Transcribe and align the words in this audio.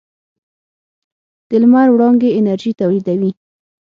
د 1.49 1.51
لمر 1.61 1.87
وړانګې 1.93 2.29
انرژي 2.39 2.71
تولیدوي. 2.79 3.31